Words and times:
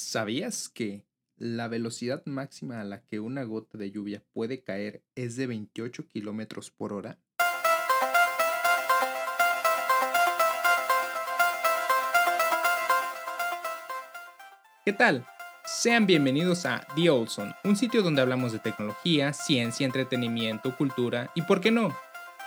¿Sabías 0.00 0.70
que 0.70 1.04
la 1.36 1.68
velocidad 1.68 2.24
máxima 2.24 2.80
a 2.80 2.84
la 2.84 3.02
que 3.02 3.20
una 3.20 3.44
gota 3.44 3.76
de 3.76 3.90
lluvia 3.90 4.24
puede 4.32 4.62
caer 4.62 5.04
es 5.14 5.36
de 5.36 5.46
28 5.46 6.08
kilómetros 6.08 6.70
por 6.70 6.94
hora? 6.94 7.18
¿Qué 14.86 14.94
tal? 14.94 15.26
Sean 15.66 16.06
bienvenidos 16.06 16.64
a 16.64 16.86
The 16.96 17.10
Olson, 17.10 17.52
un 17.64 17.76
sitio 17.76 18.02
donde 18.02 18.22
hablamos 18.22 18.52
de 18.52 18.58
tecnología, 18.58 19.34
ciencia, 19.34 19.84
entretenimiento, 19.84 20.74
cultura 20.78 21.30
y, 21.34 21.42
¿por 21.42 21.60
qué 21.60 21.70
no?, 21.70 21.94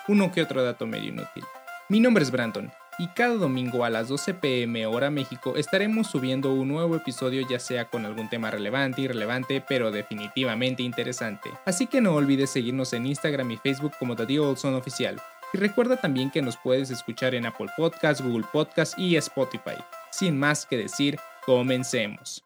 uno 0.08 0.32
que 0.32 0.42
otro 0.42 0.64
dato 0.64 0.88
medio 0.88 1.10
inútil. 1.10 1.44
Mi 1.88 2.00
nombre 2.00 2.24
es 2.24 2.32
Brandon 2.32 2.72
y 2.98 3.08
cada 3.08 3.36
domingo 3.36 3.86
a 3.86 3.90
las 3.90 4.08
12 4.08 4.36
pm 4.36 4.86
hora 4.86 5.10
México 5.10 5.56
estaremos 5.56 6.08
subiendo 6.08 6.54
un 6.54 6.68
nuevo 6.68 6.96
episodio 6.96 7.46
ya 7.48 7.60
sea 7.60 7.86
con 7.86 8.06
algún 8.06 8.30
tema 8.30 8.52
relevante, 8.52 9.02
irrelevante, 9.02 9.64
pero 9.68 9.92
definitivamente 9.92 10.84
interesante. 10.84 11.50
Así 11.66 11.88
que 11.88 12.02
no 12.02 12.14
olvides 12.16 12.52
seguirnos 12.52 12.94
en 12.94 13.06
Instagram 13.08 13.52
y 13.52 13.58
Facebook 13.58 13.94
como 13.98 14.16
The 14.16 14.40
Olson 14.40 14.76
Oficial. 14.76 15.22
Y 15.54 15.58
recuerda 15.58 15.98
también 15.98 16.32
que 16.32 16.42
nos 16.42 16.58
puedes 16.58 16.90
escuchar 16.90 17.36
en 17.36 17.46
Apple 17.46 17.68
Podcasts, 17.78 18.24
Google 18.24 18.46
Podcasts 18.52 18.98
y 18.98 19.16
Spotify. 19.18 19.78
Sin 20.12 20.38
más 20.38 20.66
que 20.66 20.78
decir, 20.78 21.20
comencemos. 21.46 22.44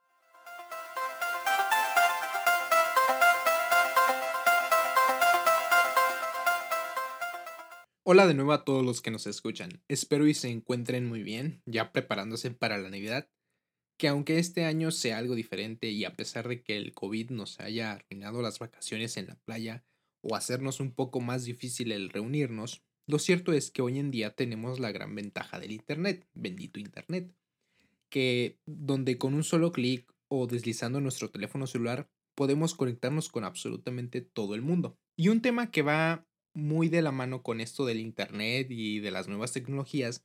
Hola 8.09 8.25
de 8.25 8.33
nuevo 8.33 8.53
a 8.53 8.63
todos 8.63 8.85
los 8.85 9.01
que 9.01 9.11
nos 9.11 9.27
escuchan. 9.27 9.81
Espero 9.89 10.27
y 10.27 10.33
se 10.33 10.49
encuentren 10.49 11.05
muy 11.09 11.23
bien, 11.23 11.61
ya 11.65 11.91
preparándose 11.91 12.51
para 12.51 12.77
la 12.77 12.89
Navidad. 12.89 13.27
Que 13.97 14.07
aunque 14.07 14.39
este 14.39 14.63
año 14.63 14.91
sea 14.91 15.17
algo 15.17 15.35
diferente 15.35 15.89
y 15.89 16.05
a 16.05 16.15
pesar 16.15 16.47
de 16.47 16.63
que 16.63 16.77
el 16.77 16.93
COVID 16.93 17.31
nos 17.31 17.59
haya 17.59 17.91
arruinado 17.91 18.41
las 18.41 18.59
vacaciones 18.59 19.17
en 19.17 19.27
la 19.27 19.35
playa 19.35 19.83
o 20.21 20.37
hacernos 20.37 20.79
un 20.79 20.93
poco 20.93 21.19
más 21.19 21.43
difícil 21.43 21.91
el 21.91 22.07
reunirnos, 22.09 22.81
lo 23.07 23.19
cierto 23.19 23.51
es 23.51 23.71
que 23.71 23.81
hoy 23.81 23.99
en 23.99 24.09
día 24.09 24.33
tenemos 24.33 24.79
la 24.79 24.93
gran 24.93 25.13
ventaja 25.13 25.59
del 25.59 25.73
Internet, 25.73 26.25
bendito 26.33 26.79
Internet, 26.79 27.35
que 28.07 28.57
donde 28.65 29.17
con 29.17 29.33
un 29.33 29.43
solo 29.43 29.73
clic 29.73 30.09
o 30.29 30.47
deslizando 30.47 31.01
nuestro 31.01 31.29
teléfono 31.29 31.67
celular 31.67 32.09
podemos 32.35 32.73
conectarnos 32.73 33.27
con 33.27 33.43
absolutamente 33.43 34.21
todo 34.21 34.55
el 34.55 34.61
mundo. 34.61 34.97
Y 35.17 35.27
un 35.27 35.41
tema 35.41 35.71
que 35.71 35.81
va 35.81 36.25
muy 36.57 36.89
de 36.89 37.03
la 37.03 37.11
mano 37.11 37.43
con 37.43 37.61
esto 37.61 37.85
del 37.85 37.99
Internet 37.99 38.71
y 38.71 38.99
de 38.99 39.11
las 39.11 39.27
nuevas 39.27 39.51
tecnologías 39.51 40.23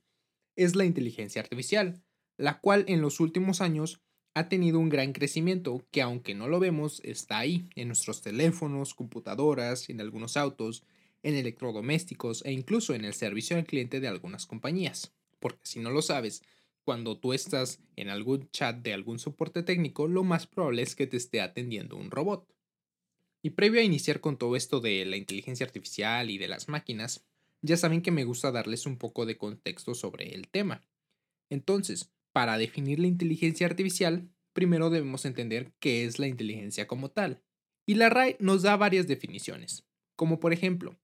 es 0.56 0.74
la 0.74 0.86
inteligencia 0.86 1.42
artificial, 1.42 2.02
la 2.38 2.58
cual 2.58 2.86
en 2.88 3.02
los 3.02 3.20
últimos 3.20 3.60
años 3.60 4.00
ha 4.32 4.48
tenido 4.48 4.78
un 4.78 4.88
gran 4.88 5.12
crecimiento 5.12 5.86
que 5.90 6.00
aunque 6.00 6.34
no 6.34 6.48
lo 6.48 6.58
vemos 6.58 7.02
está 7.04 7.38
ahí 7.38 7.68
en 7.76 7.88
nuestros 7.88 8.22
teléfonos, 8.22 8.94
computadoras, 8.94 9.90
en 9.90 10.00
algunos 10.00 10.38
autos, 10.38 10.84
en 11.22 11.34
electrodomésticos 11.34 12.42
e 12.46 12.52
incluso 12.52 12.94
en 12.94 13.04
el 13.04 13.12
servicio 13.12 13.58
al 13.58 13.66
cliente 13.66 14.00
de 14.00 14.08
algunas 14.08 14.46
compañías. 14.46 15.12
Porque 15.38 15.60
si 15.64 15.80
no 15.80 15.90
lo 15.90 16.00
sabes, 16.00 16.42
cuando 16.82 17.18
tú 17.18 17.34
estás 17.34 17.80
en 17.94 18.08
algún 18.08 18.48
chat 18.52 18.76
de 18.78 18.94
algún 18.94 19.18
soporte 19.18 19.62
técnico, 19.62 20.08
lo 20.08 20.24
más 20.24 20.46
probable 20.46 20.80
es 20.80 20.96
que 20.96 21.06
te 21.06 21.18
esté 21.18 21.42
atendiendo 21.42 21.96
un 21.96 22.10
robot. 22.10 22.51
Y 23.42 23.50
previo 23.50 23.80
a 23.80 23.84
iniciar 23.84 24.20
con 24.20 24.38
todo 24.38 24.56
esto 24.56 24.80
de 24.80 25.04
la 25.04 25.16
inteligencia 25.16 25.66
artificial 25.66 26.30
y 26.30 26.38
de 26.38 26.48
las 26.48 26.68
máquinas, 26.68 27.26
ya 27.60 27.76
saben 27.76 28.02
que 28.02 28.10
me 28.10 28.24
gusta 28.24 28.52
darles 28.52 28.86
un 28.86 28.96
poco 28.96 29.26
de 29.26 29.36
contexto 29.36 29.94
sobre 29.94 30.34
el 30.34 30.48
tema. 30.48 30.82
Entonces, 31.50 32.12
para 32.32 32.56
definir 32.56 32.98
la 32.98 33.08
inteligencia 33.08 33.66
artificial, 33.66 34.28
primero 34.52 34.90
debemos 34.90 35.24
entender 35.24 35.72
qué 35.80 36.04
es 36.04 36.18
la 36.18 36.28
inteligencia 36.28 36.86
como 36.86 37.10
tal. 37.10 37.42
Y 37.84 37.94
la 37.94 38.08
RAE 38.08 38.36
nos 38.38 38.62
da 38.62 38.76
varias 38.76 39.08
definiciones, 39.08 39.84
como 40.16 40.38
por 40.38 40.52
ejemplo, 40.52 40.98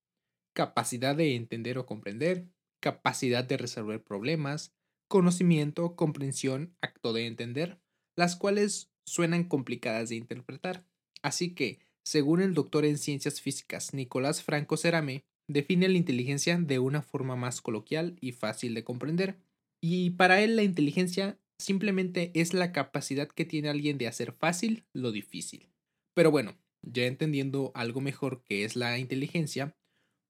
capacidad 0.52 1.17
de 1.17 1.34
entender 1.34 1.79
o 1.79 1.86
comprender, 1.86 2.48
capacidad 2.80 3.45
de 3.45 3.57
resolver 3.57 4.02
problemas, 4.02 4.73
conocimiento, 5.08 5.96
comprensión, 5.96 6.77
acto 6.80 7.13
de 7.13 7.27
entender, 7.27 7.80
las 8.14 8.36
cuales 8.36 8.90
suenan 9.05 9.45
complicadas 9.45 10.11
de 10.11 10.17
interpretar. 10.17 10.84
Así 11.23 11.55
que, 11.55 11.80
según 12.08 12.41
el 12.41 12.55
doctor 12.55 12.86
en 12.86 12.96
ciencias 12.96 13.42
físicas 13.42 13.92
Nicolás 13.92 14.42
Franco 14.42 14.79
Cerame, 14.79 15.24
define 15.46 15.91
la 15.91 15.98
inteligencia 15.98 16.57
de 16.57 16.79
una 16.79 17.02
forma 17.02 17.36
más 17.36 17.61
coloquial 17.61 18.17
y 18.23 18.33
fácil 18.33 18.73
de 18.73 18.83
comprender. 18.83 19.36
Y 19.83 20.11
para 20.13 20.41
él 20.41 20.57
la 20.57 20.63
inteligencia 20.63 21.39
simplemente 21.61 22.30
es 22.33 22.55
la 22.55 22.73
capacidad 22.73 23.29
que 23.29 23.45
tiene 23.45 23.69
alguien 23.69 23.98
de 23.98 24.07
hacer 24.07 24.33
fácil 24.33 24.86
lo 24.95 25.13
difícil. 25.13 25.69
Pero 26.14 26.30
bueno, 26.30 26.57
ya 26.80 27.05
entendiendo 27.05 27.73
algo 27.74 28.01
mejor 28.01 28.42
qué 28.42 28.64
es 28.64 28.75
la 28.75 28.98
inteligencia, 28.98 29.77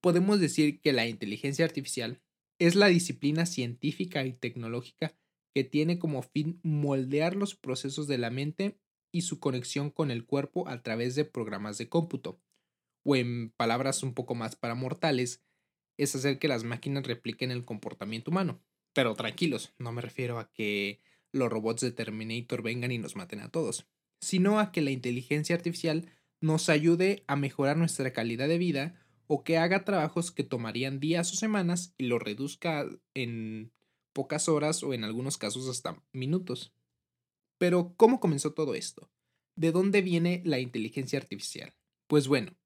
podemos 0.01 0.41
decir 0.41 0.81
que 0.81 0.91
la 0.91 1.07
inteligencia 1.07 1.63
artificial 1.63 2.19
es 2.59 2.75
la 2.75 2.87
disciplina 2.87 3.45
científica 3.45 4.25
y 4.25 4.33
tecnológica 4.33 5.15
que 5.55 5.63
tiene 5.63 5.97
como 5.97 6.23
fin 6.23 6.59
moldear 6.61 7.37
los 7.37 7.55
procesos 7.55 8.05
de 8.07 8.17
la 8.17 8.31
mente 8.31 8.77
y 9.11 9.21
su 9.21 9.39
conexión 9.39 9.89
con 9.89 10.11
el 10.11 10.25
cuerpo 10.25 10.67
a 10.67 10.81
través 10.81 11.15
de 11.15 11.25
programas 11.25 11.77
de 11.77 11.89
cómputo. 11.89 12.41
O 13.03 13.15
en 13.15 13.51
palabras 13.51 14.03
un 14.03 14.13
poco 14.13 14.35
más 14.35 14.55
para 14.55 14.75
mortales, 14.75 15.43
es 15.97 16.15
hacer 16.15 16.39
que 16.39 16.47
las 16.47 16.63
máquinas 16.63 17.05
repliquen 17.05 17.51
el 17.51 17.65
comportamiento 17.65 18.31
humano. 18.31 18.61
Pero 18.93 19.15
tranquilos, 19.15 19.73
no 19.77 19.91
me 19.91 20.01
refiero 20.01 20.39
a 20.39 20.51
que 20.51 21.01
los 21.31 21.49
robots 21.49 21.81
de 21.81 21.91
Terminator 21.91 22.61
vengan 22.61 22.91
y 22.91 22.97
nos 22.97 23.15
maten 23.15 23.41
a 23.41 23.49
todos, 23.49 23.87
sino 24.21 24.59
a 24.59 24.71
que 24.71 24.81
la 24.81 24.91
inteligencia 24.91 25.55
artificial 25.55 26.09
nos 26.41 26.69
ayude 26.69 27.23
a 27.27 27.35
mejorar 27.35 27.77
nuestra 27.77 28.13
calidad 28.13 28.47
de 28.47 28.57
vida 28.57 28.95
o 29.27 29.43
que 29.43 29.57
haga 29.57 29.85
trabajos 29.85 30.31
que 30.31 30.43
tomarían 30.43 30.99
días 30.99 31.31
o 31.33 31.35
semanas 31.35 31.93
y 31.97 32.05
lo 32.05 32.17
reduzca 32.17 32.87
en 33.13 33.71
pocas 34.13 34.49
horas 34.49 34.83
o 34.83 34.93
en 34.93 35.03
algunos 35.03 35.37
casos 35.37 35.67
hasta 35.67 36.01
minutos. 36.13 36.73
Pero, 37.59 37.93
¿cómo 37.97 38.19
comenzó 38.19 38.53
todo 38.53 38.73
esto? 38.73 39.11
¿De 39.55 39.71
dónde 39.71 40.01
viene 40.01 40.41
la 40.45 40.59
inteligencia 40.59 41.19
artificial? 41.19 41.75
Pues 42.07 42.27
bueno, 42.27 42.57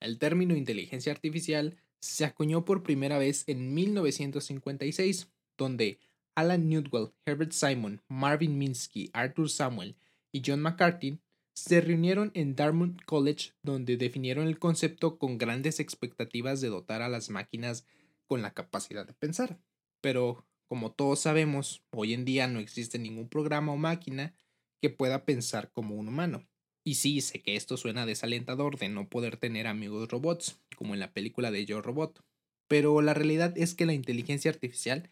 el 0.00 0.18
término 0.18 0.56
inteligencia 0.56 1.12
artificial 1.12 1.76
se 2.00 2.24
acuñó 2.24 2.64
por 2.64 2.82
primera 2.82 3.18
vez 3.18 3.44
en 3.46 3.74
1956, 3.74 5.30
donde 5.58 6.00
Alan 6.34 6.68
Newell, 6.68 7.12
Herbert 7.26 7.52
Simon, 7.52 8.02
Marvin 8.08 8.56
Minsky, 8.56 9.10
Arthur 9.12 9.50
Samuel 9.50 9.96
y 10.32 10.42
John 10.44 10.62
McCarthy 10.62 11.20
se 11.54 11.82
reunieron 11.82 12.30
en 12.32 12.56
Dartmouth 12.56 13.04
College, 13.04 13.52
donde 13.62 13.98
definieron 13.98 14.46
el 14.46 14.58
concepto 14.58 15.18
con 15.18 15.36
grandes 15.36 15.80
expectativas 15.80 16.62
de 16.62 16.68
dotar 16.68 17.02
a 17.02 17.10
las 17.10 17.28
máquinas 17.28 17.84
con 18.26 18.40
la 18.40 18.54
capacidad 18.54 19.06
de 19.06 19.12
pensar. 19.12 19.60
Pero, 20.00 20.46
como 20.70 20.92
todos 20.92 21.18
sabemos, 21.18 21.82
hoy 21.90 22.14
en 22.14 22.24
día 22.24 22.46
no 22.46 22.60
existe 22.60 23.00
ningún 23.00 23.28
programa 23.28 23.72
o 23.72 23.76
máquina 23.76 24.36
que 24.80 24.88
pueda 24.88 25.24
pensar 25.24 25.72
como 25.72 25.96
un 25.96 26.06
humano. 26.06 26.46
Y 26.84 26.94
sí, 26.94 27.20
sé 27.22 27.42
que 27.42 27.56
esto 27.56 27.76
suena 27.76 28.06
desalentador 28.06 28.78
de 28.78 28.88
no 28.88 29.08
poder 29.08 29.36
tener 29.36 29.66
amigos 29.66 30.08
robots, 30.08 30.60
como 30.76 30.94
en 30.94 31.00
la 31.00 31.12
película 31.12 31.50
de 31.50 31.66
Yo 31.66 31.82
Robot, 31.82 32.24
pero 32.68 33.02
la 33.02 33.14
realidad 33.14 33.52
es 33.58 33.74
que 33.74 33.84
la 33.84 33.94
inteligencia 33.94 34.48
artificial 34.48 35.10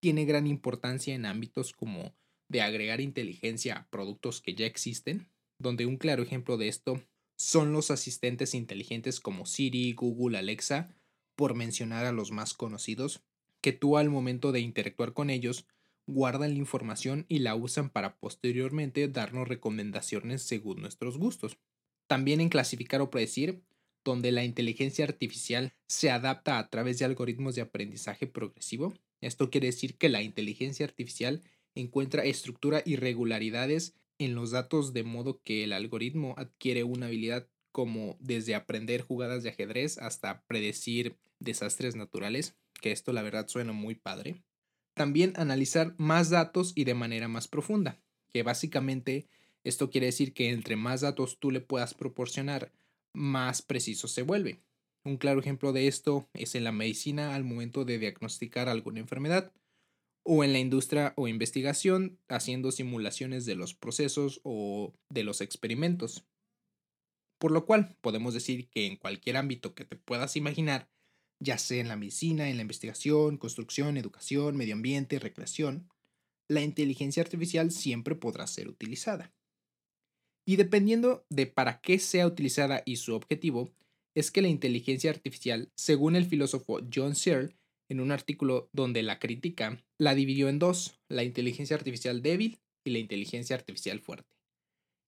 tiene 0.00 0.24
gran 0.24 0.46
importancia 0.46 1.16
en 1.16 1.26
ámbitos 1.26 1.72
como 1.72 2.14
de 2.48 2.62
agregar 2.62 3.00
inteligencia 3.00 3.78
a 3.78 3.90
productos 3.90 4.40
que 4.40 4.54
ya 4.54 4.66
existen, 4.66 5.26
donde 5.58 5.84
un 5.84 5.96
claro 5.96 6.22
ejemplo 6.22 6.58
de 6.58 6.68
esto 6.68 7.02
son 7.36 7.72
los 7.72 7.90
asistentes 7.90 8.54
inteligentes 8.54 9.18
como 9.18 9.46
Siri, 9.46 9.94
Google, 9.94 10.38
Alexa, 10.38 10.94
por 11.34 11.56
mencionar 11.56 12.06
a 12.06 12.12
los 12.12 12.30
más 12.30 12.54
conocidos, 12.54 13.24
que 13.62 13.72
tú 13.72 13.96
al 13.96 14.10
momento 14.10 14.52
de 14.52 14.60
interactuar 14.60 15.14
con 15.14 15.30
ellos 15.30 15.66
guardan 16.06 16.52
la 16.52 16.58
información 16.58 17.24
y 17.28 17.38
la 17.38 17.54
usan 17.54 17.88
para 17.88 18.18
posteriormente 18.18 19.08
darnos 19.08 19.48
recomendaciones 19.48 20.42
según 20.42 20.82
nuestros 20.82 21.16
gustos. 21.16 21.56
También 22.08 22.40
en 22.40 22.48
clasificar 22.48 23.00
o 23.00 23.10
predecir, 23.10 23.62
donde 24.04 24.32
la 24.32 24.44
inteligencia 24.44 25.04
artificial 25.04 25.74
se 25.86 26.10
adapta 26.10 26.58
a 26.58 26.68
través 26.68 26.98
de 26.98 27.04
algoritmos 27.04 27.54
de 27.54 27.62
aprendizaje 27.62 28.26
progresivo. 28.26 28.94
Esto 29.20 29.48
quiere 29.48 29.68
decir 29.68 29.96
que 29.96 30.08
la 30.08 30.22
inteligencia 30.22 30.84
artificial 30.84 31.40
encuentra 31.76 32.24
estructura 32.24 32.82
y 32.84 32.96
regularidades 32.96 33.94
en 34.18 34.34
los 34.34 34.50
datos 34.50 34.92
de 34.92 35.04
modo 35.04 35.40
que 35.42 35.64
el 35.64 35.72
algoritmo 35.72 36.34
adquiere 36.36 36.82
una 36.82 37.06
habilidad 37.06 37.48
como 37.70 38.16
desde 38.20 38.54
aprender 38.54 39.02
jugadas 39.02 39.42
de 39.42 39.50
ajedrez 39.50 39.98
hasta 39.98 40.42
predecir 40.46 41.16
desastres 41.38 41.96
naturales 41.96 42.56
que 42.82 42.92
esto 42.92 43.14
la 43.14 43.22
verdad 43.22 43.48
suena 43.48 43.72
muy 43.72 43.94
padre. 43.94 44.44
También 44.94 45.32
analizar 45.36 45.94
más 45.96 46.28
datos 46.28 46.74
y 46.74 46.84
de 46.84 46.92
manera 46.92 47.28
más 47.28 47.48
profunda, 47.48 48.02
que 48.28 48.42
básicamente 48.42 49.26
esto 49.64 49.88
quiere 49.88 50.08
decir 50.08 50.34
que 50.34 50.50
entre 50.50 50.76
más 50.76 51.00
datos 51.00 51.38
tú 51.38 51.50
le 51.50 51.62
puedas 51.62 51.94
proporcionar, 51.94 52.72
más 53.14 53.62
preciso 53.62 54.08
se 54.08 54.20
vuelve. 54.20 54.60
Un 55.04 55.16
claro 55.16 55.40
ejemplo 55.40 55.72
de 55.72 55.88
esto 55.88 56.28
es 56.34 56.54
en 56.54 56.64
la 56.64 56.72
medicina 56.72 57.34
al 57.34 57.44
momento 57.44 57.84
de 57.86 57.98
diagnosticar 57.98 58.68
alguna 58.68 59.00
enfermedad. 59.00 59.52
o 60.24 60.44
en 60.44 60.52
la 60.52 60.60
industria 60.60 61.14
o 61.16 61.26
investigación 61.26 62.18
haciendo 62.28 62.70
simulaciones 62.70 63.44
de 63.44 63.56
los 63.56 63.74
procesos 63.74 64.40
o 64.44 64.94
de 65.08 65.24
los 65.24 65.40
experimentos. 65.40 66.24
Por 67.38 67.50
lo 67.50 67.66
cual 67.66 67.96
podemos 68.00 68.32
decir 68.34 68.68
que 68.68 68.86
en 68.86 68.96
cualquier 68.96 69.36
ámbito 69.36 69.74
que 69.74 69.84
te 69.84 69.96
puedas 69.96 70.36
imaginar, 70.36 70.88
ya 71.42 71.58
sea 71.58 71.80
en 71.80 71.88
la 71.88 71.96
medicina, 71.96 72.48
en 72.48 72.56
la 72.56 72.62
investigación, 72.62 73.36
construcción, 73.36 73.96
educación, 73.96 74.56
medio 74.56 74.74
ambiente, 74.74 75.18
recreación, 75.18 75.88
la 76.48 76.62
inteligencia 76.62 77.22
artificial 77.22 77.72
siempre 77.72 78.14
podrá 78.14 78.46
ser 78.46 78.68
utilizada. 78.68 79.32
Y 80.46 80.56
dependiendo 80.56 81.24
de 81.30 81.46
para 81.46 81.80
qué 81.80 81.98
sea 81.98 82.26
utilizada 82.26 82.82
y 82.84 82.96
su 82.96 83.14
objetivo, 83.14 83.72
es 84.14 84.30
que 84.30 84.42
la 84.42 84.48
inteligencia 84.48 85.10
artificial, 85.10 85.70
según 85.74 86.16
el 86.16 86.26
filósofo 86.26 86.80
John 86.92 87.14
Searle, 87.14 87.56
en 87.88 88.00
un 88.00 88.12
artículo 88.12 88.68
donde 88.72 89.02
la 89.02 89.18
critica, 89.18 89.82
la 89.98 90.14
dividió 90.14 90.48
en 90.48 90.58
dos, 90.58 91.00
la 91.08 91.24
inteligencia 91.24 91.76
artificial 91.76 92.22
débil 92.22 92.58
y 92.84 92.90
la 92.90 92.98
inteligencia 92.98 93.56
artificial 93.56 94.00
fuerte. 94.00 94.36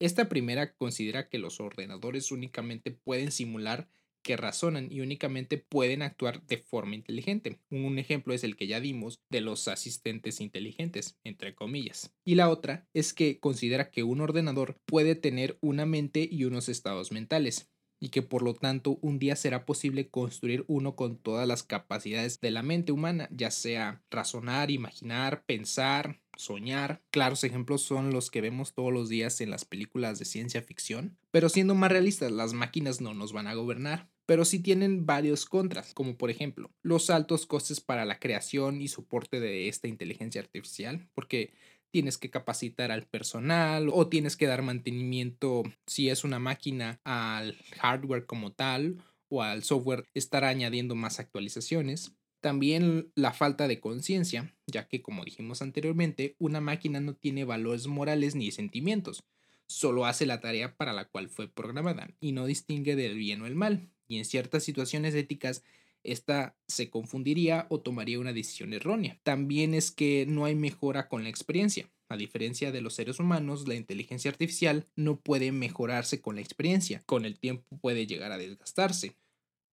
Esta 0.00 0.28
primera 0.28 0.74
considera 0.74 1.28
que 1.28 1.38
los 1.38 1.60
ordenadores 1.60 2.32
únicamente 2.32 2.90
pueden 2.90 3.30
simular 3.30 3.88
que 4.24 4.36
razonan 4.36 4.90
y 4.90 5.00
únicamente 5.00 5.58
pueden 5.58 6.02
actuar 6.02 6.44
de 6.46 6.58
forma 6.58 6.96
inteligente. 6.96 7.60
Un 7.70 8.00
ejemplo 8.00 8.34
es 8.34 8.42
el 8.42 8.56
que 8.56 8.66
ya 8.66 8.80
dimos 8.80 9.20
de 9.30 9.40
los 9.40 9.68
asistentes 9.68 10.40
inteligentes, 10.40 11.20
entre 11.22 11.54
comillas. 11.54 12.12
Y 12.24 12.34
la 12.34 12.50
otra 12.50 12.88
es 12.92 13.14
que 13.14 13.38
considera 13.38 13.90
que 13.90 14.02
un 14.02 14.20
ordenador 14.20 14.80
puede 14.86 15.14
tener 15.14 15.58
una 15.60 15.86
mente 15.86 16.26
y 16.28 16.44
unos 16.44 16.68
estados 16.68 17.12
mentales, 17.12 17.70
y 18.00 18.08
que 18.08 18.22
por 18.22 18.42
lo 18.42 18.54
tanto 18.54 18.98
un 19.00 19.18
día 19.18 19.36
será 19.36 19.64
posible 19.64 20.08
construir 20.08 20.64
uno 20.66 20.96
con 20.96 21.16
todas 21.16 21.48
las 21.48 21.62
capacidades 21.62 22.38
de 22.40 22.50
la 22.50 22.62
mente 22.62 22.92
humana, 22.92 23.28
ya 23.30 23.50
sea 23.50 24.02
razonar, 24.10 24.70
imaginar, 24.70 25.44
pensar, 25.46 26.20
soñar. 26.36 27.02
Claros 27.10 27.44
ejemplos 27.44 27.82
son 27.82 28.12
los 28.12 28.30
que 28.30 28.40
vemos 28.40 28.74
todos 28.74 28.92
los 28.92 29.08
días 29.08 29.40
en 29.40 29.50
las 29.50 29.64
películas 29.64 30.18
de 30.18 30.24
ciencia 30.24 30.62
ficción, 30.62 31.16
pero 31.30 31.48
siendo 31.48 31.74
más 31.74 31.90
realistas, 31.90 32.32
las 32.32 32.52
máquinas 32.52 33.00
no 33.00 33.14
nos 33.14 33.32
van 33.32 33.46
a 33.46 33.54
gobernar 33.54 34.10
pero 34.26 34.44
sí 34.44 34.60
tienen 34.60 35.06
varios 35.06 35.44
contras, 35.44 35.92
como 35.94 36.16
por 36.16 36.30
ejemplo 36.30 36.70
los 36.82 37.10
altos 37.10 37.46
costes 37.46 37.80
para 37.80 38.04
la 38.04 38.18
creación 38.18 38.80
y 38.80 38.88
soporte 38.88 39.40
de 39.40 39.68
esta 39.68 39.88
inteligencia 39.88 40.40
artificial, 40.40 41.08
porque 41.14 41.52
tienes 41.90 42.18
que 42.18 42.30
capacitar 42.30 42.90
al 42.90 43.06
personal 43.06 43.88
o 43.92 44.08
tienes 44.08 44.36
que 44.36 44.46
dar 44.46 44.62
mantenimiento 44.62 45.62
si 45.86 46.08
es 46.08 46.24
una 46.24 46.40
máquina 46.40 47.00
al 47.04 47.56
hardware 47.80 48.26
como 48.26 48.52
tal 48.52 48.96
o 49.28 49.42
al 49.42 49.62
software 49.62 50.04
estar 50.12 50.44
añadiendo 50.44 50.96
más 50.96 51.20
actualizaciones. 51.20 52.12
También 52.40 53.12
la 53.14 53.32
falta 53.32 53.68
de 53.68 53.80
conciencia, 53.80 54.54
ya 54.66 54.88
que 54.88 55.02
como 55.02 55.24
dijimos 55.24 55.62
anteriormente, 55.62 56.34
una 56.38 56.60
máquina 56.60 57.00
no 57.00 57.14
tiene 57.14 57.44
valores 57.44 57.86
morales 57.86 58.34
ni 58.34 58.50
sentimientos, 58.50 59.22
solo 59.66 60.04
hace 60.04 60.26
la 60.26 60.40
tarea 60.40 60.76
para 60.76 60.92
la 60.92 61.04
cual 61.06 61.28
fue 61.28 61.48
programada 61.48 62.10
y 62.20 62.32
no 62.32 62.46
distingue 62.46 62.96
del 62.96 63.14
bien 63.16 63.40
o 63.40 63.46
el 63.46 63.54
mal 63.54 63.93
y 64.08 64.18
en 64.18 64.24
ciertas 64.24 64.62
situaciones 64.62 65.14
éticas 65.14 65.62
esta 66.04 66.54
se 66.68 66.90
confundiría 66.90 67.66
o 67.70 67.80
tomaría 67.80 68.20
una 68.20 68.32
decisión 68.32 68.74
errónea. 68.74 69.18
También 69.22 69.74
es 69.74 69.90
que 69.90 70.26
no 70.28 70.44
hay 70.44 70.54
mejora 70.54 71.08
con 71.08 71.24
la 71.24 71.30
experiencia. 71.30 71.90
A 72.08 72.16
diferencia 72.16 72.70
de 72.70 72.82
los 72.82 72.94
seres 72.94 73.18
humanos, 73.18 73.66
la 73.66 73.74
inteligencia 73.74 74.30
artificial 74.30 74.86
no 74.94 75.18
puede 75.18 75.50
mejorarse 75.50 76.20
con 76.20 76.36
la 76.36 76.42
experiencia. 76.42 77.02
Con 77.06 77.24
el 77.24 77.38
tiempo 77.38 77.78
puede 77.78 78.06
llegar 78.06 78.30
a 78.32 78.38
desgastarse. 78.38 79.16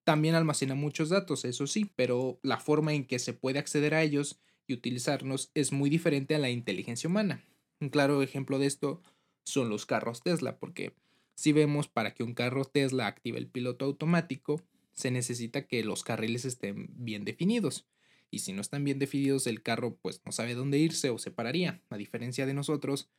También 0.06 0.34
almacena 0.34 0.74
muchos 0.74 1.10
datos, 1.10 1.46
eso 1.46 1.68
sí, 1.68 1.92
pero 1.96 2.40
la 2.42 2.58
forma 2.58 2.94
en 2.94 3.06
que 3.06 3.20
se 3.20 3.34
puede 3.34 3.60
acceder 3.60 3.94
a 3.94 4.02
ellos 4.02 4.40
y 4.66 4.74
utilizarlos 4.74 5.52
es 5.54 5.72
muy 5.72 5.90
diferente 5.90 6.34
a 6.34 6.40
la 6.40 6.50
inteligencia 6.50 7.10
humana. 7.10 7.44
Un 7.80 7.90
claro 7.90 8.24
ejemplo 8.24 8.58
de 8.58 8.68
esto 8.68 9.02
son 9.44 9.70
los 9.70 9.86
carros 9.86 10.24
Tesla, 10.24 10.58
porque 10.58 10.96
si 11.36 11.52
vemos 11.52 11.88
para 11.88 12.14
que 12.14 12.24
un 12.24 12.34
carro 12.34 12.66
Tesla 12.66 13.08
active 13.08 13.38
el 13.38 13.48
piloto 13.48 13.86
automático, 13.86 14.62
se 14.94 15.12
necesita 15.12 15.68
que 15.68 15.84
los 15.84 16.04
carriles 16.04 16.46
estén 16.46 16.90
bien 16.96 17.26
definidos. 17.26 17.88
Y 18.30 18.40
si 18.40 18.54
no 18.54 18.62
están 18.62 18.84
bien 18.84 19.00
definidos, 19.00 19.48
el 19.48 19.62
carro 19.62 19.98
pues 20.02 20.22
no 20.26 20.32
sabe 20.32 20.56
dónde 20.56 20.78
irse 20.78 21.10
o 21.10 21.18
se 21.18 21.32
pararía, 21.32 21.82
a 21.90 21.98
diferencia 21.98 22.46
de 22.46 22.54
nosotros, 22.54 23.10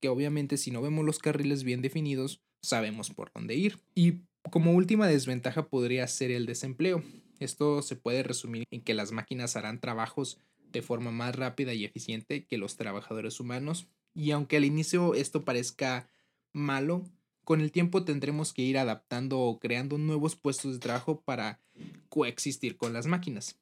que 0.00 0.08
obviamente 0.08 0.56
si 0.56 0.70
no 0.70 0.80
vemos 0.80 1.04
los 1.04 1.18
carriles 1.18 1.64
bien 1.64 1.82
definidos, 1.82 2.42
sabemos 2.62 3.10
por 3.10 3.32
dónde 3.32 3.54
ir. 3.54 3.78
Y 3.94 4.22
como 4.50 4.72
última 4.72 5.06
desventaja 5.08 5.68
podría 5.68 6.06
ser 6.06 6.30
el 6.30 6.46
desempleo. 6.46 7.02
Esto 7.40 7.82
se 7.82 7.96
puede 7.96 8.22
resumir 8.22 8.64
en 8.70 8.82
que 8.82 8.94
las 8.94 9.12
máquinas 9.12 9.56
harán 9.56 9.80
trabajos 9.80 10.38
de 10.70 10.82
forma 10.82 11.10
más 11.10 11.34
rápida 11.34 11.74
y 11.74 11.84
eficiente 11.84 12.44
que 12.44 12.58
los 12.58 12.76
trabajadores 12.76 13.40
humanos. 13.40 13.88
Y 14.14 14.30
aunque 14.30 14.56
al 14.56 14.64
inicio 14.64 15.14
esto 15.14 15.44
parezca 15.44 16.08
malo, 16.52 17.04
con 17.50 17.60
el 17.60 17.72
tiempo 17.72 18.04
tendremos 18.04 18.52
que 18.52 18.62
ir 18.62 18.78
adaptando 18.78 19.40
o 19.40 19.58
creando 19.58 19.98
nuevos 19.98 20.36
puestos 20.36 20.72
de 20.72 20.78
trabajo 20.78 21.20
para 21.22 21.60
coexistir 22.08 22.76
con 22.76 22.92
las 22.92 23.06
máquinas. 23.08 23.58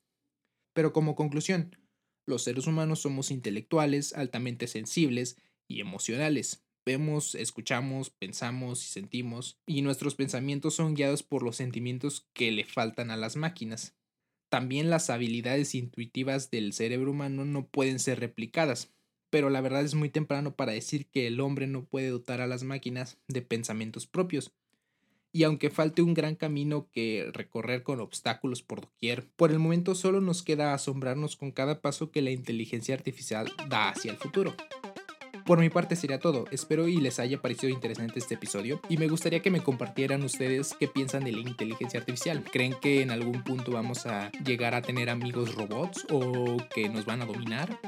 Pero 0.74 0.92
como 0.92 1.16
conclusión, 1.16 1.74
los 2.26 2.42
seres 2.44 2.66
humanos 2.66 3.00
somos 3.00 3.30
intelectuales, 3.30 4.12
altamente 4.12 4.66
sensibles 4.66 5.38
y 5.66 5.80
emocionales. 5.80 6.62
Vemos, 6.84 7.34
escuchamos, 7.34 8.10
pensamos 8.10 8.84
y 8.84 8.88
sentimos, 8.88 9.58
y 9.64 9.80
nuestros 9.80 10.14
pensamientos 10.14 10.74
son 10.74 10.92
guiados 10.92 11.22
por 11.22 11.42
los 11.42 11.56
sentimientos 11.56 12.28
que 12.34 12.52
le 12.52 12.66
faltan 12.66 13.10
a 13.10 13.16
las 13.16 13.36
máquinas. 13.36 13.96
También 14.50 14.90
las 14.90 15.08
habilidades 15.08 15.74
intuitivas 15.74 16.50
del 16.50 16.74
cerebro 16.74 17.12
humano 17.12 17.46
no 17.46 17.66
pueden 17.66 18.00
ser 18.00 18.20
replicadas, 18.20 18.92
pero 19.30 19.50
la 19.50 19.60
verdad 19.60 19.84
es 19.84 19.94
muy 19.94 20.08
temprano 20.08 20.54
para 20.54 20.72
decir 20.72 21.06
que 21.06 21.26
el 21.26 21.40
hombre 21.40 21.66
no 21.66 21.84
puede 21.84 22.08
dotar 22.08 22.40
a 22.40 22.46
las 22.46 22.64
máquinas 22.64 23.18
de 23.28 23.42
pensamientos 23.42 24.06
propios. 24.06 24.52
Y 25.30 25.42
aunque 25.42 25.70
falte 25.70 26.00
un 26.00 26.14
gran 26.14 26.36
camino 26.36 26.88
que 26.90 27.30
recorrer 27.32 27.82
con 27.82 28.00
obstáculos 28.00 28.62
por 28.62 28.80
doquier, 28.80 29.26
por 29.36 29.50
el 29.50 29.58
momento 29.58 29.94
solo 29.94 30.20
nos 30.20 30.42
queda 30.42 30.72
asombrarnos 30.72 31.36
con 31.36 31.52
cada 31.52 31.82
paso 31.82 32.10
que 32.10 32.22
la 32.22 32.30
inteligencia 32.30 32.94
artificial 32.94 33.52
da 33.68 33.90
hacia 33.90 34.10
el 34.10 34.16
futuro. 34.16 34.54
Por 35.48 35.60
mi 35.60 35.70
parte 35.70 35.96
sería 35.96 36.18
todo, 36.18 36.44
espero 36.50 36.88
y 36.88 36.98
les 36.98 37.18
haya 37.18 37.40
parecido 37.40 37.72
interesante 37.72 38.18
este 38.18 38.34
episodio 38.34 38.82
y 38.90 38.98
me 38.98 39.08
gustaría 39.08 39.40
que 39.40 39.50
me 39.50 39.62
compartieran 39.62 40.22
ustedes 40.22 40.76
qué 40.78 40.88
piensan 40.88 41.24
de 41.24 41.32
la 41.32 41.40
inteligencia 41.40 42.00
artificial. 42.00 42.44
¿Creen 42.44 42.74
que 42.74 43.00
en 43.00 43.10
algún 43.10 43.42
punto 43.44 43.72
vamos 43.72 44.04
a 44.04 44.30
llegar 44.44 44.74
a 44.74 44.82
tener 44.82 45.08
amigos 45.08 45.54
robots 45.54 46.06
o 46.10 46.58
que 46.74 46.90
nos 46.90 47.06
van 47.06 47.22
a 47.22 47.24
dominar? 47.24 47.78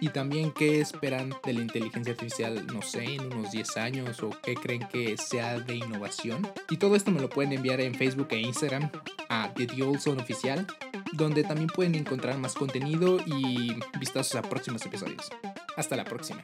Y 0.00 0.08
también 0.08 0.52
qué 0.52 0.80
esperan 0.80 1.34
de 1.44 1.52
la 1.52 1.60
inteligencia 1.60 2.12
artificial, 2.12 2.66
no 2.72 2.82
sé, 2.82 3.04
en 3.04 3.32
unos 3.32 3.50
10 3.50 3.76
años 3.78 4.22
o 4.22 4.30
qué 4.42 4.54
creen 4.54 4.86
que 4.92 5.16
sea 5.16 5.58
de 5.58 5.76
innovación. 5.76 6.46
Y 6.70 6.76
todo 6.76 6.94
esto 6.94 7.10
me 7.10 7.20
lo 7.20 7.28
pueden 7.28 7.52
enviar 7.52 7.80
en 7.80 7.94
Facebook 7.94 8.28
e 8.30 8.38
Instagram 8.38 8.90
a 9.28 9.52
The 9.54 9.82
Olson 9.82 10.20
Oficial, 10.20 10.66
donde 11.12 11.42
también 11.42 11.68
pueden 11.68 11.94
encontrar 11.94 12.38
más 12.38 12.54
contenido 12.54 13.18
y 13.26 13.74
vistazos 13.98 14.36
a 14.36 14.42
próximos 14.42 14.84
episodios. 14.86 15.30
Hasta 15.76 15.96
la 15.96 16.04
próxima. 16.04 16.42